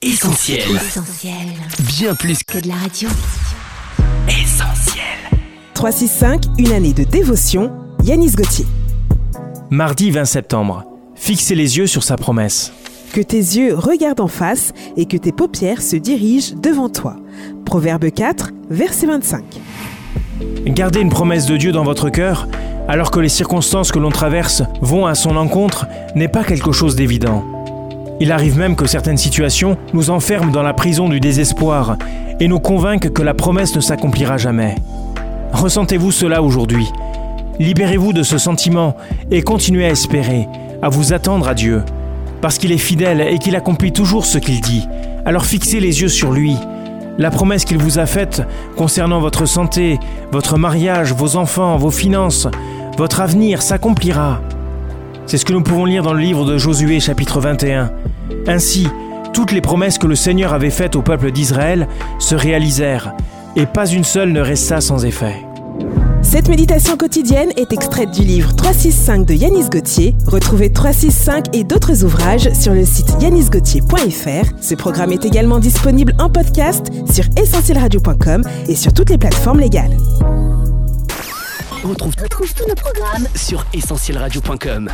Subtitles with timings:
[0.00, 0.60] Essentiel.
[0.76, 1.34] Essentiel.
[1.98, 3.08] Bien plus Que de la radio.
[4.28, 5.02] qu'essentiel.
[5.74, 7.72] 365, une année de dévotion,
[8.04, 8.64] Yanis Gauthier.
[9.70, 10.84] Mardi 20 septembre.
[11.16, 12.72] Fixez les yeux sur sa promesse.
[13.12, 17.16] Que tes yeux regardent en face et que tes paupières se dirigent devant toi.
[17.64, 19.42] Proverbe 4, verset 25.
[20.66, 22.46] Gardez une promesse de Dieu dans votre cœur,
[22.86, 26.94] alors que les circonstances que l'on traverse vont à son encontre, n'est pas quelque chose
[26.94, 27.42] d'évident.
[28.20, 31.96] Il arrive même que certaines situations nous enferment dans la prison du désespoir
[32.40, 34.74] et nous convainquent que la promesse ne s'accomplira jamais.
[35.52, 36.88] Ressentez-vous cela aujourd'hui?
[37.60, 38.96] Libérez-vous de ce sentiment
[39.30, 40.48] et continuez à espérer,
[40.82, 41.82] à vous attendre à Dieu,
[42.40, 44.86] parce qu'il est fidèle et qu'il accomplit toujours ce qu'il dit.
[45.24, 46.56] Alors fixez les yeux sur lui.
[47.18, 48.42] La promesse qu'il vous a faite
[48.76, 49.98] concernant votre santé,
[50.32, 52.48] votre mariage, vos enfants, vos finances,
[52.96, 54.40] votre avenir s'accomplira.
[55.26, 57.90] C'est ce que nous pouvons lire dans le livre de Josué chapitre 21.
[58.46, 58.88] Ainsi,
[59.32, 61.88] toutes les promesses que le Seigneur avait faites au peuple d'Israël
[62.18, 63.14] se réalisèrent,
[63.56, 65.44] et pas une seule ne resta sans effet.
[66.22, 70.14] Cette méditation quotidienne est extraite du livre 365 de Yanis Gauthier.
[70.26, 74.52] Retrouvez 365 et d'autres ouvrages sur le site yanisgauthier.fr.
[74.60, 79.96] Ce programme est également disponible en podcast sur essentielradio.com et sur toutes les plateformes légales.
[81.84, 84.90] On retrouve, retrouve tous nos programmes sur essentielradio.com.